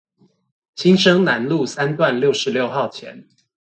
[0.73, 3.27] 新生南路三段六六號前